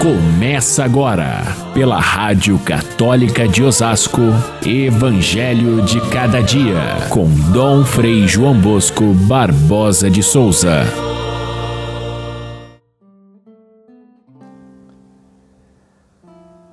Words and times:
Começa 0.00 0.84
agora, 0.84 1.42
pela 1.72 1.98
Rádio 1.98 2.58
Católica 2.58 3.48
de 3.48 3.62
Osasco, 3.62 4.20
Evangelho 4.64 5.82
de 5.82 6.00
Cada 6.10 6.42
Dia, 6.42 7.08
com 7.10 7.26
Dom 7.50 7.82
Frei 7.82 8.28
João 8.28 8.60
Bosco 8.60 9.14
Barbosa 9.26 10.10
de 10.10 10.22
Souza. 10.22 10.82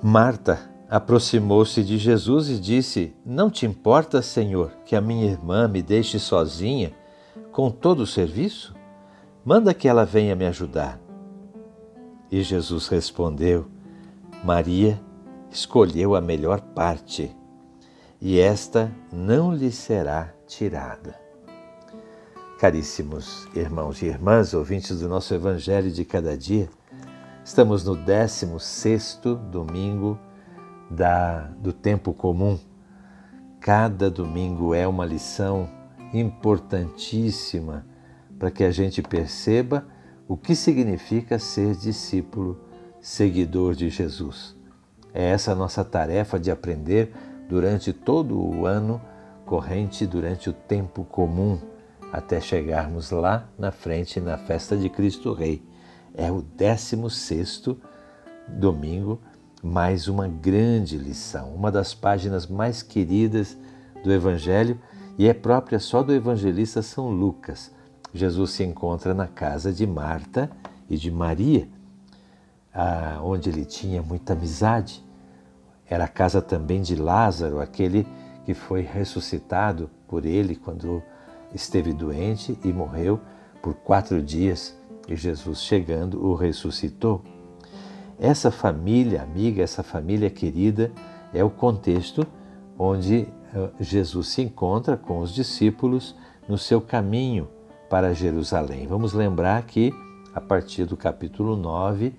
Marta 0.02 0.70
aproximou-se 0.88 1.82
de 1.82 1.96
Jesus 1.96 2.50
e 2.50 2.60
disse: 2.60 3.14
Não 3.24 3.48
te 3.48 3.64
importa, 3.64 4.20
Senhor, 4.20 4.70
que 4.84 4.94
a 4.94 5.00
minha 5.00 5.24
irmã 5.24 5.66
me 5.66 5.82
deixe 5.82 6.18
sozinha 6.18 6.92
com 7.50 7.70
todo 7.70 8.00
o 8.00 8.06
serviço? 8.06 8.74
Manda 9.42 9.72
que 9.72 9.88
ela 9.88 10.04
venha 10.04 10.36
me 10.36 10.46
ajudar. 10.46 11.03
E 12.30 12.42
Jesus 12.42 12.88
respondeu: 12.88 13.66
Maria 14.42 15.00
escolheu 15.50 16.14
a 16.14 16.20
melhor 16.20 16.60
parte, 16.60 17.34
e 18.20 18.38
esta 18.38 18.92
não 19.12 19.54
lhe 19.54 19.70
será 19.70 20.32
tirada. 20.46 21.14
Caríssimos 22.58 23.46
irmãos 23.54 24.00
e 24.00 24.06
irmãs, 24.06 24.54
ouvintes 24.54 25.00
do 25.00 25.08
nosso 25.08 25.34
Evangelho 25.34 25.90
de 25.90 26.04
cada 26.04 26.36
dia, 26.36 26.68
estamos 27.44 27.84
no 27.84 27.94
16 27.94 29.20
domingo 29.50 30.18
da, 30.90 31.42
do 31.58 31.72
tempo 31.72 32.12
comum. 32.12 32.58
Cada 33.60 34.10
domingo 34.10 34.74
é 34.74 34.86
uma 34.86 35.04
lição 35.04 35.68
importantíssima 36.12 37.84
para 38.38 38.50
que 38.50 38.64
a 38.64 38.70
gente 38.70 39.02
perceba 39.02 39.86
o 40.26 40.36
que 40.36 40.54
significa 40.54 41.38
ser 41.38 41.74
discípulo, 41.74 42.58
seguidor 43.00 43.74
de 43.74 43.90
Jesus. 43.90 44.56
É 45.12 45.30
essa 45.30 45.52
a 45.52 45.54
nossa 45.54 45.84
tarefa 45.84 46.38
de 46.38 46.50
aprender 46.50 47.12
durante 47.48 47.92
todo 47.92 48.38
o 48.38 48.66
ano 48.66 49.00
corrente, 49.44 50.06
durante 50.06 50.48
o 50.48 50.52
tempo 50.52 51.04
comum, 51.04 51.58
até 52.10 52.40
chegarmos 52.40 53.10
lá 53.10 53.48
na 53.58 53.70
frente 53.70 54.20
na 54.20 54.38
festa 54.38 54.76
de 54.76 54.88
Cristo 54.88 55.32
Rei. 55.32 55.62
É 56.14 56.30
o 56.30 56.40
16 56.40 57.76
domingo, 58.48 59.20
mais 59.62 60.08
uma 60.08 60.28
grande 60.28 60.96
lição, 60.96 61.54
uma 61.54 61.70
das 61.70 61.94
páginas 61.94 62.46
mais 62.46 62.82
queridas 62.82 63.56
do 64.02 64.12
Evangelho 64.12 64.78
e 65.16 65.28
é 65.28 65.34
própria 65.34 65.78
só 65.78 66.02
do 66.02 66.12
evangelista 66.12 66.82
São 66.82 67.10
Lucas 67.10 67.72
Jesus 68.14 68.52
se 68.52 68.62
encontra 68.62 69.12
na 69.12 69.26
casa 69.26 69.72
de 69.72 69.84
Marta 69.84 70.48
e 70.88 70.96
de 70.96 71.10
Maria, 71.10 71.68
onde 73.24 73.50
ele 73.50 73.64
tinha 73.64 74.00
muita 74.00 74.34
amizade. 74.34 75.04
Era 75.84 76.04
a 76.04 76.08
casa 76.08 76.40
também 76.40 76.80
de 76.80 76.94
Lázaro, 76.94 77.60
aquele 77.60 78.06
que 78.44 78.54
foi 78.54 78.82
ressuscitado 78.82 79.90
por 80.06 80.24
ele 80.24 80.54
quando 80.54 81.02
esteve 81.52 81.92
doente 81.92 82.56
e 82.64 82.72
morreu 82.72 83.20
por 83.60 83.74
quatro 83.74 84.22
dias 84.22 84.78
e 85.08 85.16
Jesus 85.16 85.62
chegando 85.62 86.24
o 86.24 86.36
ressuscitou. 86.36 87.20
Essa 88.18 88.50
família 88.50 89.22
amiga, 89.22 89.60
essa 89.60 89.82
família 89.82 90.30
querida 90.30 90.92
é 91.32 91.42
o 91.42 91.50
contexto 91.50 92.24
onde 92.78 93.26
eh, 93.54 93.70
Jesus 93.80 94.28
se 94.28 94.42
encontra 94.42 94.96
com 94.96 95.18
os 95.18 95.34
discípulos 95.34 96.14
no 96.48 96.56
seu 96.56 96.80
caminho 96.80 97.48
para 97.88 98.14
Jerusalém. 98.14 98.86
Vamos 98.86 99.12
lembrar 99.12 99.62
que 99.62 99.92
a 100.34 100.40
partir 100.40 100.84
do 100.84 100.96
capítulo 100.96 101.56
9 101.56 102.14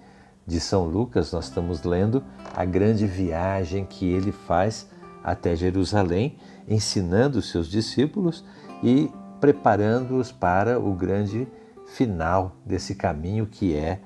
de 0.47 0.59
São 0.59 0.85
Lucas, 0.85 1.31
nós 1.31 1.45
estamos 1.45 1.83
lendo 1.83 2.23
a 2.55 2.63
grande 2.63 3.05
viagem 3.05 3.85
que 3.85 4.05
ele 4.05 4.31
faz 4.31 4.89
até 5.23 5.55
Jerusalém, 5.55 6.38
ensinando 6.67 7.39
os 7.39 7.49
seus 7.49 7.67
discípulos 7.67 8.45
e 8.84 9.12
preparando-os 9.41 10.31
para 10.31 10.79
o 10.79 10.94
grande 10.94 11.47
final 11.88 12.56
desse 12.66 12.95
caminho 12.95 13.45
que 13.45 13.75
é 13.75 14.00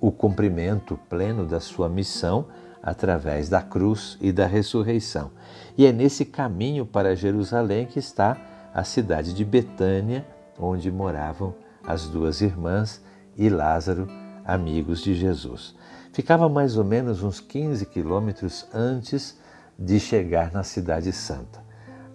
o 0.00 0.10
cumprimento 0.12 0.98
pleno 1.08 1.46
da 1.46 1.60
sua 1.60 1.88
missão 1.88 2.46
através 2.82 3.48
da 3.48 3.62
cruz 3.62 4.18
e 4.20 4.32
da 4.32 4.46
ressurreição. 4.46 5.30
E 5.76 5.86
é 5.86 5.92
nesse 5.92 6.24
caminho 6.24 6.84
para 6.84 7.16
Jerusalém 7.16 7.86
que 7.86 7.98
está 7.98 8.36
a 8.74 8.84
cidade 8.84 9.32
de 9.32 9.44
Betânia, 9.44 10.26
onde 10.58 10.90
moravam 10.90 11.54
as 11.86 12.08
duas 12.08 12.40
irmãs 12.40 13.02
e 13.36 13.48
Lázaro, 13.48 14.08
amigos 14.44 15.02
de 15.02 15.14
Jesus. 15.14 15.74
Ficava 16.12 16.48
mais 16.48 16.76
ou 16.76 16.84
menos 16.84 17.22
uns 17.22 17.40
15 17.40 17.86
quilômetros 17.86 18.66
antes 18.72 19.38
de 19.78 19.98
chegar 19.98 20.52
na 20.52 20.62
Cidade 20.62 21.12
Santa. 21.12 21.62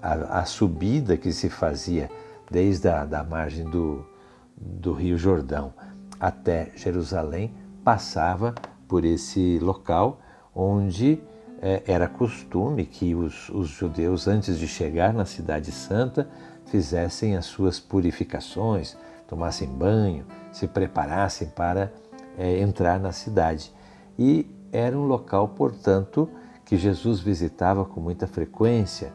A, 0.02 0.40
a, 0.40 0.46
subida 0.46 1.18
que 1.18 1.32
se 1.32 1.50
fazia 1.50 2.10
desde 2.50 2.88
a 2.88 3.04
da 3.04 3.24
margem 3.24 3.66
do, 3.66 4.06
do 4.56 4.94
Rio 4.94 5.18
Jordão 5.18 5.74
até 6.20 6.72
Jerusalém 6.76 7.54
passava 7.84 8.54
por 8.88 9.04
esse 9.04 9.60
local 9.60 10.20
onde 10.54 11.20
é, 11.62 11.84
era 11.88 12.08
costume 12.08 12.86
que 12.86 13.16
os, 13.16 13.50
os 13.50 13.70
judeus, 13.70 14.28
antes 14.28 14.60
de 14.60 14.68
chegar 14.68 15.14
na 15.14 15.26
Cidade 15.26 15.72
Santa, 15.72 16.30
fizessem 16.68 17.36
as 17.36 17.46
suas 17.46 17.80
purificações, 17.80 18.98
tomassem 19.28 19.68
banho, 19.68 20.26
se 20.52 20.68
preparassem 20.68 21.50
para 21.50 21.92
é, 22.38 22.60
entrar 22.60 23.00
na 23.00 23.12
cidade. 23.12 23.72
E 24.18 24.46
era 24.72 24.98
um 24.98 25.06
local, 25.06 25.50
portanto, 25.50 26.30
que 26.66 26.78
Jesus 26.78 27.20
visitava 27.20 27.86
com 27.86 28.00
muita 28.00 28.28
frequência. 28.28 29.12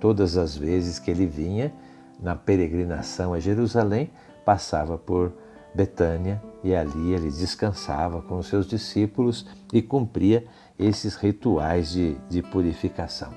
Todas 0.00 0.36
as 0.36 0.56
vezes 0.56 0.98
que 0.98 1.10
ele 1.10 1.26
vinha 1.26 1.72
na 2.20 2.34
peregrinação 2.34 3.34
a 3.34 3.40
Jerusalém, 3.40 4.10
passava 4.44 4.96
por 4.96 5.32
Betânia 5.74 6.42
e 6.64 6.74
ali 6.74 7.12
ele 7.12 7.30
descansava 7.30 8.22
com 8.22 8.38
os 8.38 8.46
seus 8.46 8.66
discípulos 8.66 9.46
e 9.72 9.82
cumpria 9.82 10.46
esses 10.78 11.16
rituais 11.16 11.90
de, 11.90 12.14
de 12.28 12.42
purificação. 12.42 13.32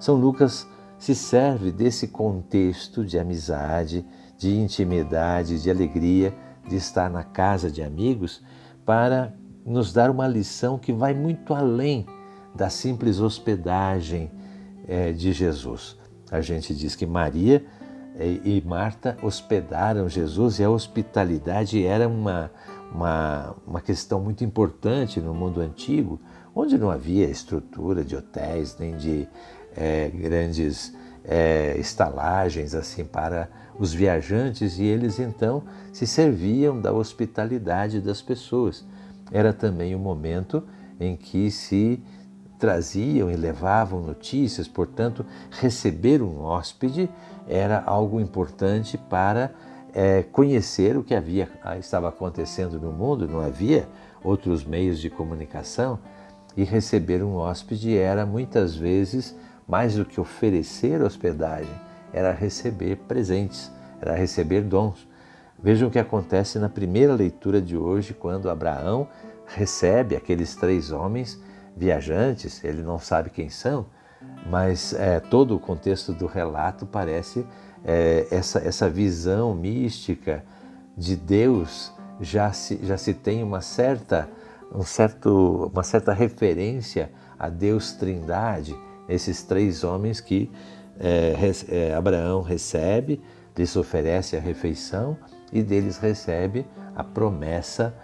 São 0.00 0.14
Lucas 0.14 0.66
se 1.02 1.16
serve 1.16 1.72
desse 1.72 2.06
contexto 2.06 3.04
de 3.04 3.18
amizade, 3.18 4.06
de 4.38 4.56
intimidade, 4.56 5.60
de 5.60 5.68
alegria, 5.68 6.32
de 6.68 6.76
estar 6.76 7.10
na 7.10 7.24
casa 7.24 7.68
de 7.68 7.82
amigos, 7.82 8.40
para 8.86 9.34
nos 9.66 9.92
dar 9.92 10.10
uma 10.10 10.28
lição 10.28 10.78
que 10.78 10.92
vai 10.92 11.12
muito 11.12 11.54
além 11.54 12.06
da 12.54 12.70
simples 12.70 13.18
hospedagem 13.18 14.30
é, 14.86 15.10
de 15.10 15.32
Jesus. 15.32 15.98
A 16.30 16.40
gente 16.40 16.72
diz 16.72 16.94
que 16.94 17.04
Maria 17.04 17.64
é, 18.14 18.38
e 18.44 18.62
Marta 18.64 19.16
hospedaram 19.24 20.08
Jesus 20.08 20.60
e 20.60 20.64
a 20.64 20.70
hospitalidade 20.70 21.84
era 21.84 22.06
uma, 22.06 22.48
uma, 22.94 23.56
uma 23.66 23.80
questão 23.80 24.20
muito 24.20 24.44
importante 24.44 25.20
no 25.20 25.34
mundo 25.34 25.60
antigo, 25.60 26.20
onde 26.54 26.78
não 26.78 26.90
havia 26.90 27.28
estrutura 27.28 28.04
de 28.04 28.14
hotéis 28.14 28.76
nem 28.78 28.96
de 28.96 29.26
é, 29.76 30.08
grandes 30.08 30.94
é, 31.24 31.76
estalagens 31.78 32.74
assim 32.74 33.04
para 33.04 33.48
os 33.78 33.92
viajantes 33.92 34.78
e 34.78 34.84
eles 34.84 35.18
então 35.18 35.62
se 35.92 36.06
serviam 36.06 36.80
da 36.80 36.92
hospitalidade 36.92 38.00
das 38.00 38.20
pessoas. 38.20 38.84
Era 39.30 39.52
também 39.52 39.94
o 39.94 39.98
um 39.98 40.02
momento 40.02 40.62
em 41.00 41.16
que 41.16 41.50
se 41.50 42.02
traziam 42.58 43.30
e 43.30 43.34
levavam 43.34 44.00
notícias, 44.02 44.68
portanto, 44.68 45.26
receber 45.50 46.22
um 46.22 46.42
hóspede 46.42 47.10
era 47.48 47.82
algo 47.84 48.20
importante 48.20 48.96
para 48.96 49.50
é, 49.92 50.22
conhecer 50.22 50.96
o 50.96 51.02
que 51.02 51.14
havia 51.14 51.48
estava 51.78 52.08
acontecendo 52.08 52.78
no 52.78 52.92
mundo. 52.92 53.26
Não 53.26 53.40
havia 53.40 53.88
outros 54.22 54.64
meios 54.64 55.00
de 55.00 55.10
comunicação 55.10 55.98
e 56.56 56.62
receber 56.62 57.22
um 57.22 57.34
hóspede 57.34 57.96
era 57.96 58.24
muitas 58.24 58.76
vezes 58.76 59.34
mais 59.72 59.94
do 59.94 60.04
que 60.04 60.20
oferecer 60.20 61.00
hospedagem, 61.00 61.74
era 62.12 62.30
receber 62.30 62.94
presentes, 63.08 63.72
era 64.02 64.14
receber 64.14 64.60
dons. 64.60 65.08
Vejam 65.58 65.88
o 65.88 65.90
que 65.90 65.98
acontece 65.98 66.58
na 66.58 66.68
primeira 66.68 67.14
leitura 67.14 67.58
de 67.58 67.74
hoje, 67.74 68.12
quando 68.12 68.50
Abraão 68.50 69.08
recebe 69.46 70.14
aqueles 70.14 70.54
três 70.54 70.92
homens 70.92 71.40
viajantes, 71.74 72.62
ele 72.62 72.82
não 72.82 72.98
sabe 72.98 73.30
quem 73.30 73.48
são, 73.48 73.86
mas 74.44 74.92
é, 74.92 75.20
todo 75.20 75.56
o 75.56 75.58
contexto 75.58 76.12
do 76.12 76.26
relato 76.26 76.84
parece 76.84 77.46
é, 77.82 78.26
essa, 78.30 78.58
essa 78.58 78.90
visão 78.90 79.54
mística 79.54 80.44
de 80.94 81.16
Deus 81.16 81.90
já 82.20 82.52
se, 82.52 82.78
já 82.82 82.98
se 82.98 83.14
tem 83.14 83.42
uma 83.42 83.62
certa, 83.62 84.28
um 84.70 84.82
certo, 84.82 85.70
uma 85.72 85.82
certa 85.82 86.12
referência 86.12 87.10
a 87.38 87.48
Deus 87.48 87.92
Trindade 87.92 88.76
esses 89.12 89.42
três 89.42 89.84
homens 89.84 90.20
que 90.20 90.50
é, 90.98 91.34
é, 91.68 91.94
Abraão 91.94 92.42
recebe, 92.42 93.20
lhes 93.56 93.76
oferece 93.76 94.36
a 94.36 94.40
refeição 94.40 95.16
e 95.52 95.62
deles 95.62 95.98
recebe 95.98 96.66
a 96.94 97.04
promessa 97.04 97.94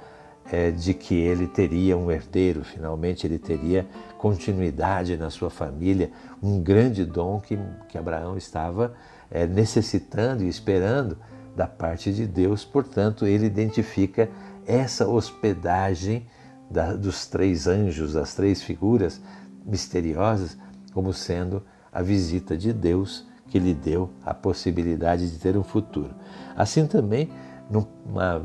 é, 0.51 0.71
de 0.71 0.95
que 0.95 1.15
ele 1.15 1.47
teria 1.47 1.97
um 1.97 2.11
herdeiro, 2.11 2.65
finalmente 2.65 3.27
ele 3.27 3.39
teria 3.39 3.87
continuidade 4.17 5.17
na 5.17 5.31
sua 5.31 5.51
família, 5.51 6.11
um 6.43 6.61
grande 6.61 7.05
dom 7.05 7.41
que, 7.41 7.59
que 7.89 7.99
Abraão 7.99 8.37
estava 8.37 8.95
é, 9.31 9.47
necessitando 9.47 10.43
e 10.43 10.49
esperando 10.49 11.19
da 11.55 11.67
parte 11.67 12.13
de 12.13 12.27
Deus. 12.27 12.65
Portanto, 12.65 13.27
ele 13.27 13.47
identifica 13.47 14.29
essa 14.67 15.07
hospedagem 15.07 16.27
da, 16.71 16.95
dos 16.95 17.27
três 17.27 17.67
anjos, 17.67 18.15
das 18.15 18.35
três 18.35 18.63
figuras 18.63 19.21
misteriosas, 19.65 20.57
como 20.99 21.13
sendo 21.13 21.63
a 21.93 22.03
visita 22.03 22.57
de 22.57 22.73
Deus 22.73 23.25
que 23.47 23.57
lhe 23.61 23.73
deu 23.73 24.11
a 24.27 24.35
possibilidade 24.35 25.31
de 25.31 25.39
ter 25.39 25.57
um 25.57 25.63
futuro. 25.63 26.13
Assim 26.57 26.89
também, 26.89 27.31
numa, 27.71 28.43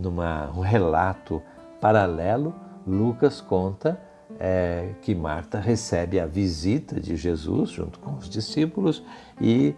numa 0.00 0.50
um 0.50 0.62
relato 0.62 1.40
paralelo, 1.80 2.52
Lucas 2.84 3.40
conta 3.40 4.00
é, 4.36 4.96
que 5.00 5.14
Marta 5.14 5.60
recebe 5.60 6.18
a 6.18 6.26
visita 6.26 7.00
de 7.00 7.14
Jesus 7.14 7.70
junto 7.70 8.00
com 8.00 8.16
os 8.16 8.28
discípulos 8.28 9.04
e 9.40 9.72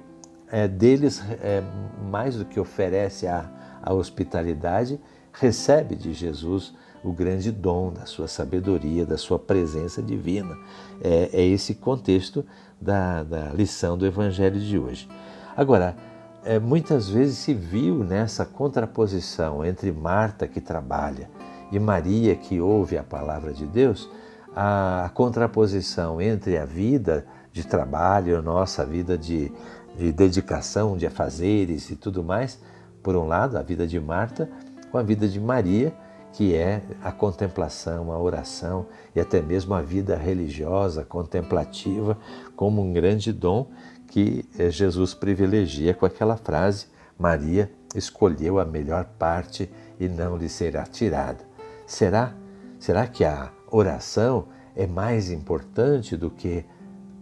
é, 0.50 0.67
deles, 0.67 1.23
é, 1.43 1.62
mais 2.11 2.37
do 2.37 2.47
que 2.47 2.59
oferece 2.59 3.26
a, 3.26 3.50
a 3.82 3.93
hospitalidade, 3.93 4.99
recebe 5.31 5.94
de 5.94 6.15
Jesus 6.15 6.75
o 7.04 7.12
grande 7.12 7.52
dom 7.52 7.92
da 7.92 8.06
sua 8.06 8.26
sabedoria, 8.26 9.04
da 9.04 9.18
sua 9.18 9.38
presença 9.38 10.02
divina. 10.02 10.56
É, 11.02 11.28
é 11.32 11.46
esse 11.46 11.74
contexto 11.74 12.44
da, 12.80 13.22
da, 13.22 13.50
lição 13.50 13.96
do 13.96 14.06
Evangelho 14.06 14.58
de 14.58 14.78
hoje. 14.78 15.06
Agora, 15.54 15.94
é, 16.42 16.58
muitas 16.58 17.08
vezes 17.08 17.38
se 17.38 17.52
viu 17.52 18.02
nessa 18.02 18.44
contraposição 18.44 19.64
entre 19.64 19.92
Marta, 19.92 20.48
que 20.48 20.60
trabalha, 20.60 21.30
e 21.70 21.78
Maria, 21.78 22.34
que 22.34 22.60
ouve 22.60 22.96
a 22.96 23.02
palavra 23.02 23.52
de 23.52 23.66
Deus, 23.66 24.08
a, 24.56 25.04
a 25.04 25.08
contraposição 25.10 26.20
entre 26.20 26.56
a 26.56 26.64
vida 26.64 27.26
de 27.52 27.66
trabalho, 27.66 28.42
nossa 28.42 28.84
vida 28.84 29.16
de, 29.16 29.52
de 29.96 30.12
dedicação, 30.12 30.96
de 30.96 31.06
afazeres 31.06 31.90
e 31.90 31.96
tudo 31.96 32.22
mais, 32.22 32.58
por 33.02 33.14
um 33.14 33.26
lado, 33.26 33.58
a 33.58 33.62
vida 33.62 33.86
de 33.86 34.00
Marta, 34.00 34.48
com 34.90 34.98
a 34.98 35.02
vida 35.02 35.28
de 35.28 35.40
Maria, 35.40 35.92
que 36.34 36.54
é 36.54 36.82
a 37.02 37.12
contemplação, 37.12 38.12
a 38.12 38.19
oração 38.19 38.86
e 39.14 39.20
até 39.20 39.40
mesmo 39.40 39.72
a 39.72 39.81
vida 39.81 40.16
religiosa, 40.16 41.04
contemplativa, 41.04 42.19
como 42.56 42.82
um 42.82 42.92
grande 42.92 43.32
dom 43.32 43.70
que 44.08 44.44
eh, 44.58 44.69
Jesus 44.69 45.14
privilegia 45.14 45.94
com 45.94 46.04
aquela 46.04 46.36
frase: 46.36 46.86
Maria 47.16 47.70
escolheu 47.94 48.58
a 48.58 48.64
melhor 48.64 49.04
parte 49.16 49.70
e 49.98 50.08
não 50.08 50.36
lhe 50.36 50.48
será 50.48 50.84
tirada. 50.84 51.44
Será? 51.86 52.34
Será 52.80 53.06
que 53.06 53.25
a 53.25 53.50
oração 53.70 54.48
é 54.75 54.87
mais 54.87 55.30
importante 55.30 56.16
do 56.16 56.30
que 56.30 56.64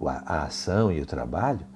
a 0.04 0.44
ação 0.44 0.90
e 0.90 1.00
o 1.00 1.06
trabalho? 1.06 1.66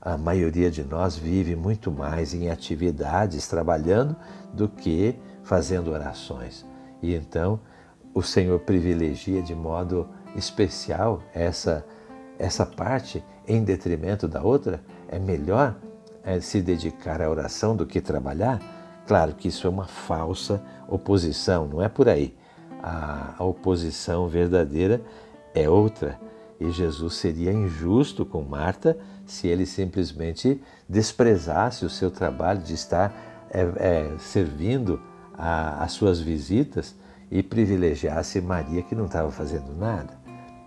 A 0.00 0.18
maioria 0.18 0.68
de 0.68 0.82
nós 0.82 1.16
vive 1.16 1.54
muito 1.54 1.92
mais 1.92 2.34
em 2.34 2.50
atividades, 2.50 3.46
trabalhando, 3.46 4.16
do 4.52 4.68
que 4.68 5.16
fazendo 5.44 5.92
orações. 5.92 6.71
E 7.02 7.14
então 7.14 7.60
o 8.14 8.22
Senhor 8.22 8.60
privilegia 8.60 9.42
de 9.42 9.54
modo 9.54 10.08
especial 10.36 11.22
essa, 11.34 11.84
essa 12.38 12.64
parte 12.64 13.22
em 13.46 13.64
detrimento 13.64 14.28
da 14.28 14.42
outra? 14.42 14.80
É 15.08 15.18
melhor 15.18 15.76
é, 16.24 16.40
se 16.40 16.62
dedicar 16.62 17.20
à 17.20 17.28
oração 17.28 17.74
do 17.74 17.84
que 17.84 18.00
trabalhar? 18.00 18.60
Claro 19.06 19.34
que 19.34 19.48
isso 19.48 19.66
é 19.66 19.70
uma 19.70 19.86
falsa 19.86 20.62
oposição, 20.88 21.66
não 21.66 21.82
é 21.82 21.88
por 21.88 22.08
aí. 22.08 22.36
A, 22.82 23.34
a 23.38 23.44
oposição 23.44 24.28
verdadeira 24.28 25.02
é 25.54 25.68
outra. 25.68 26.18
E 26.60 26.70
Jesus 26.70 27.14
seria 27.14 27.52
injusto 27.52 28.24
com 28.24 28.42
Marta 28.42 28.96
se 29.26 29.48
ele 29.48 29.66
simplesmente 29.66 30.62
desprezasse 30.88 31.84
o 31.84 31.90
seu 31.90 32.10
trabalho 32.10 32.60
de 32.60 32.74
estar 32.74 33.12
é, 33.50 33.60
é, 33.76 34.18
servindo 34.18 35.00
a, 35.42 35.82
as 35.82 35.90
suas 35.92 36.20
visitas 36.20 36.94
e 37.28 37.42
privilegiasse 37.42 38.40
Maria, 38.40 38.82
que 38.82 38.94
não 38.94 39.06
estava 39.06 39.32
fazendo 39.32 39.74
nada. 39.74 40.14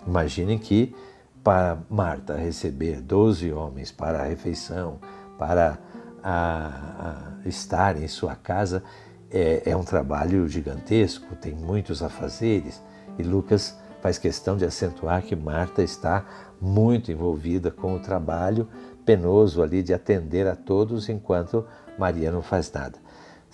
Imaginem 0.05 0.59
que 0.59 0.93
para 1.41 1.77
Marta 1.89 2.35
receber 2.35 2.99
12 2.99 3.53
homens 3.53 3.91
para 3.91 4.19
a 4.19 4.23
refeição, 4.25 4.99
para 5.39 5.79
a, 6.21 7.37
a 7.43 7.47
estar 7.47 8.01
em 8.01 8.07
sua 8.09 8.35
casa, 8.35 8.83
é, 9.31 9.61
é 9.65 9.77
um 9.77 9.83
trabalho 9.83 10.47
gigantesco, 10.47 11.35
tem 11.37 11.53
muitos 11.53 12.03
afazeres. 12.03 12.81
E 13.17 13.23
Lucas 13.23 13.77
faz 14.01 14.17
questão 14.17 14.57
de 14.57 14.65
acentuar 14.65 15.21
que 15.21 15.35
Marta 15.35 15.81
está 15.81 16.25
muito 16.59 17.11
envolvida 17.11 17.71
com 17.71 17.95
o 17.95 17.99
trabalho 17.99 18.67
penoso 19.05 19.61
ali 19.61 19.81
de 19.81 19.93
atender 19.93 20.47
a 20.47 20.55
todos 20.55 21.07
enquanto 21.07 21.65
Maria 21.97 22.31
não 22.31 22.41
faz 22.41 22.71
nada. 22.71 23.04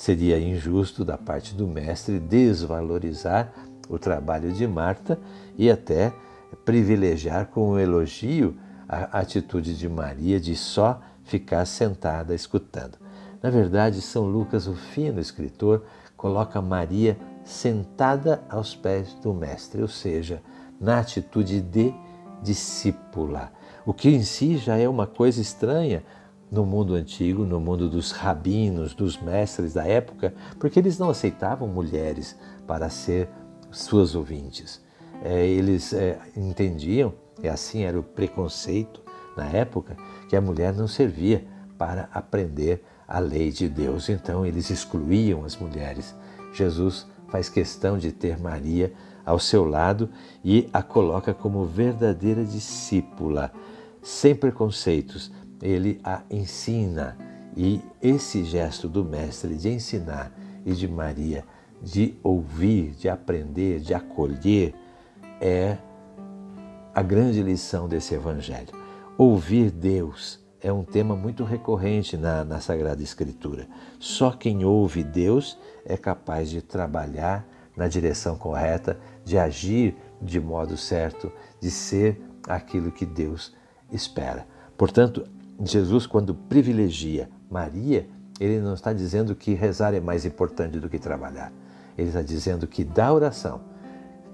Seria 0.02 0.40
injusto 0.40 1.06
da 1.06 1.16
parte 1.16 1.54
do 1.54 1.68
mestre 1.68 2.20
desvalorizar 2.20 3.54
o 3.88 4.00
trabalho 4.00 4.52
de 4.52 4.66
Marta 4.66 5.20
e 5.56 5.70
até 5.70 6.12
privilegiar 6.66 7.46
com 7.46 7.74
um 7.74 7.78
elogio 7.78 8.58
a 8.90 9.20
atitude 9.20 9.78
de 9.78 9.88
Maria 9.88 10.40
de 10.40 10.56
só 10.56 11.00
ficar 11.24 11.68
sentada 11.68 12.34
escutando. 12.34 12.98
Na 13.44 13.52
verdade, 13.52 14.02
São 14.02 14.26
Lucas, 14.26 14.66
o 14.66 14.74
fino 14.74 15.20
escritor, 15.20 15.84
coloca 16.18 16.60
Maria 16.64 17.16
sentada 17.44 18.44
aos 18.50 18.76
pés 18.76 19.14
do 19.22 19.36
Mestre, 19.36 19.84
ou 19.84 19.88
seja, 19.88 20.42
na 20.80 20.98
atitude 20.98 21.62
de 21.62 21.94
discípula, 22.42 23.52
o 23.86 23.94
que 23.94 24.10
em 24.10 24.24
si 24.24 24.58
já 24.58 24.78
é 24.78 24.90
uma 24.90 25.06
coisa 25.06 25.40
estranha 25.40 26.04
no 26.52 26.66
mundo 26.66 26.96
antigo, 26.96 27.46
no 27.46 27.60
mundo 27.60 27.88
dos 27.88 28.12
rabinos, 28.12 28.94
dos 28.94 29.18
mestres 29.22 29.74
da 29.74 29.88
época, 29.88 30.34
porque 30.60 30.78
eles 30.78 31.00
não 31.00 31.10
aceitavam 31.10 31.68
mulheres 31.68 32.38
para 32.68 32.90
ser 32.90 33.30
suas 33.72 34.14
ouvintes. 34.16 34.82
É, 35.24 35.46
eles 35.48 35.94
é, 35.94 36.20
entendiam, 36.36 37.14
e 37.42 37.48
assim 37.48 37.84
era 37.84 37.98
o 37.98 38.04
preconceito 38.04 39.02
na 39.38 39.46
época, 39.46 39.96
que 40.28 40.36
a 40.36 40.42
mulher 40.42 40.74
não 40.74 40.88
servia 40.88 41.46
para 41.78 42.10
aprender 42.14 42.84
a 43.08 43.20
lei 43.20 43.50
de 43.50 43.70
Deus. 43.70 44.10
Então 44.10 44.46
eles 44.46 44.70
excluíam 44.70 45.46
as 45.46 45.56
mulheres. 45.56 46.14
Jesus 46.54 47.08
faz 47.30 47.48
questão 47.48 47.98
de 47.98 48.12
ter 48.12 48.38
Maria 48.38 48.94
ao 49.26 49.40
seu 49.40 49.64
lado 49.64 50.10
e 50.44 50.70
a 50.74 50.84
coloca 50.84 51.34
como 51.34 51.66
verdadeira 51.66 52.44
discípula, 52.44 53.52
sem 54.02 54.36
preconceitos, 54.36 55.32
ele 55.62 56.00
a 56.04 56.24
ensina. 56.30 57.18
E 57.56 57.82
esse 58.02 58.44
gesto 58.44 58.88
do 58.88 59.04
Mestre 59.04 59.56
de 59.56 59.70
ensinar 59.70 60.32
e 60.66 60.74
de 60.74 60.88
Maria 60.88 61.44
de 61.82 62.16
ouvir, 62.22 62.92
de 62.92 63.10
aprender, 63.10 63.80
de 63.80 63.94
acolher, 63.94 64.74
é 65.40 65.78
a 66.94 67.02
grande 67.02 67.42
lição 67.42 67.88
desse 67.88 68.14
Evangelho. 68.14 68.70
Ouvir 69.18 69.72
Deus 69.72 70.40
é 70.62 70.72
um 70.72 70.84
tema 70.84 71.16
muito 71.16 71.44
recorrente 71.44 72.16
na, 72.16 72.44
na 72.44 72.60
Sagrada 72.60 73.02
Escritura. 73.02 73.68
Só 74.00 74.32
quem 74.32 74.64
ouve 74.64 75.04
Deus 75.04 75.58
é 75.86 75.98
capaz 75.98 76.50
de 76.50 76.62
trabalhar 76.62 77.48
na 77.76 77.88
direção 77.88 78.38
correta, 78.38 79.00
de 79.26 79.38
agir 79.38 79.96
de 80.22 80.40
modo 80.40 80.78
certo, 80.78 81.32
de 81.60 81.72
ser 81.72 82.22
aquilo 82.48 82.92
que 82.92 83.06
Deus 83.06 83.56
espera. 83.92 84.46
Portanto, 84.78 85.28
Jesus, 85.64 86.06
quando 86.06 86.34
privilegia 86.34 87.30
Maria, 87.50 88.08
ele 88.40 88.60
não 88.60 88.74
está 88.74 88.92
dizendo 88.92 89.36
que 89.36 89.54
rezar 89.54 89.94
é 89.94 90.00
mais 90.00 90.26
importante 90.26 90.80
do 90.80 90.90
que 90.90 90.98
trabalhar. 90.98 91.52
Ele 91.98 92.08
está 92.08 92.22
dizendo 92.22 92.66
que 92.66 92.84
da 92.84 93.14
oração, 93.14 93.62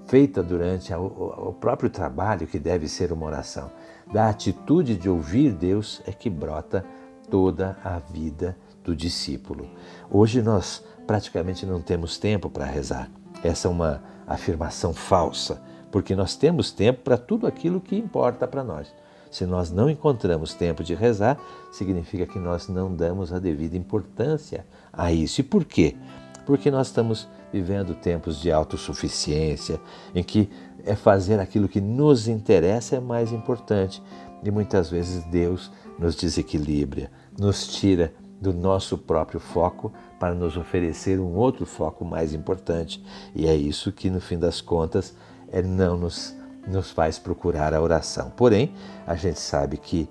feita 0.06 0.42
durante 0.42 0.92
o 0.94 1.54
próprio 1.60 1.90
trabalho, 1.90 2.46
que 2.46 2.58
deve 2.58 2.88
ser 2.88 3.12
uma 3.12 3.26
oração, 3.26 3.70
da 4.10 4.30
atitude 4.30 4.96
de 4.96 5.08
ouvir 5.08 5.52
Deus, 5.52 6.00
é 6.06 6.12
que 6.12 6.30
brota 6.30 6.84
toda 7.30 7.76
a 7.84 7.98
vida 7.98 8.56
do 8.82 8.96
discípulo. 8.96 9.68
Hoje 10.10 10.40
nós 10.40 10.82
praticamente 11.06 11.66
não 11.66 11.82
temos 11.82 12.16
tempo 12.16 12.48
para 12.48 12.64
rezar. 12.64 13.10
Essa 13.42 13.68
é 13.68 13.70
uma 13.70 14.02
afirmação 14.26 14.94
falsa, 14.94 15.60
porque 15.92 16.16
nós 16.16 16.34
temos 16.34 16.70
tempo 16.70 17.02
para 17.02 17.18
tudo 17.18 17.46
aquilo 17.46 17.80
que 17.80 17.96
importa 17.96 18.48
para 18.48 18.64
nós. 18.64 18.94
Se 19.30 19.44
nós 19.46 19.70
não 19.70 19.90
encontramos 19.90 20.54
tempo 20.54 20.82
de 20.82 20.94
rezar, 20.94 21.38
significa 21.70 22.26
que 22.26 22.38
nós 22.38 22.68
não 22.68 22.94
damos 22.94 23.32
a 23.32 23.38
devida 23.38 23.76
importância 23.76 24.66
a 24.92 25.12
isso. 25.12 25.40
E 25.40 25.44
por 25.44 25.64
quê? 25.64 25.96
Porque 26.46 26.70
nós 26.70 26.88
estamos 26.88 27.28
vivendo 27.52 27.94
tempos 27.94 28.40
de 28.40 28.50
autossuficiência, 28.50 29.80
em 30.14 30.22
que 30.22 30.50
é 30.84 30.94
fazer 30.94 31.38
aquilo 31.40 31.68
que 31.68 31.80
nos 31.80 32.28
interessa 32.28 32.96
é 32.96 33.00
mais 33.00 33.32
importante. 33.32 34.02
E 34.42 34.50
muitas 34.50 34.90
vezes 34.90 35.24
Deus 35.24 35.70
nos 35.98 36.14
desequilibra, 36.14 37.10
nos 37.38 37.66
tira 37.66 38.12
do 38.40 38.52
nosso 38.52 38.96
próprio 38.96 39.40
foco 39.40 39.92
para 40.18 40.34
nos 40.34 40.56
oferecer 40.56 41.18
um 41.18 41.34
outro 41.34 41.66
foco 41.66 42.04
mais 42.04 42.32
importante. 42.32 43.02
E 43.34 43.46
é 43.46 43.54
isso 43.54 43.92
que, 43.92 44.08
no 44.08 44.20
fim 44.20 44.38
das 44.38 44.60
contas, 44.60 45.14
é 45.50 45.60
não 45.62 45.96
nos, 45.96 46.36
nos 46.66 46.90
faz 46.90 47.18
procurar 47.18 47.72
a 47.74 47.80
oração. 47.80 48.30
Porém, 48.30 48.74
a 49.06 49.14
gente 49.14 49.40
sabe 49.40 49.76
que 49.76 50.08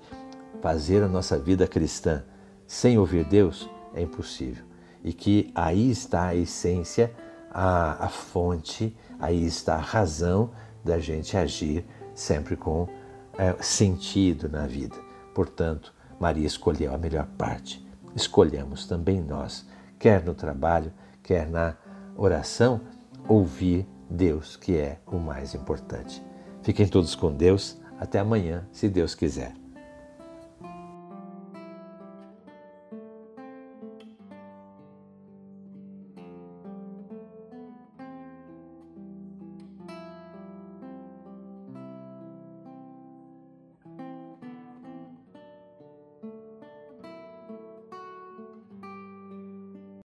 fazer 0.60 1.02
a 1.02 1.08
nossa 1.08 1.38
vida 1.38 1.66
cristã 1.66 2.24
sem 2.66 2.98
ouvir 2.98 3.24
Deus 3.24 3.68
é 3.94 4.02
impossível. 4.02 4.64
E 5.02 5.12
que 5.12 5.50
aí 5.54 5.90
está 5.90 6.26
a 6.26 6.34
essência, 6.34 7.12
a, 7.50 8.04
a 8.04 8.08
fonte, 8.08 8.96
aí 9.18 9.44
está 9.44 9.76
a 9.76 9.80
razão 9.80 10.50
da 10.84 10.98
gente 10.98 11.36
agir 11.36 11.84
sempre 12.14 12.56
com 12.56 12.88
é, 13.38 13.54
sentido 13.60 14.48
na 14.48 14.66
vida. 14.66 14.96
Portanto, 15.34 15.94
Maria 16.18 16.46
escolheu 16.46 16.92
a 16.92 16.98
melhor 16.98 17.26
parte. 17.38 17.86
Escolhemos 18.14 18.86
também 18.86 19.20
nós, 19.20 19.66
quer 19.98 20.24
no 20.24 20.34
trabalho, 20.34 20.92
quer 21.22 21.48
na 21.48 21.76
oração, 22.16 22.80
ouvir 23.28 23.86
Deus, 24.10 24.56
que 24.56 24.76
é 24.76 24.98
o 25.06 25.18
mais 25.18 25.54
importante. 25.54 26.22
Fiquem 26.68 26.86
todos 26.86 27.14
com 27.14 27.32
Deus. 27.32 27.78
Até 27.98 28.18
amanhã, 28.18 28.62
se 28.70 28.90
Deus 28.90 29.14
quiser. 29.14 29.54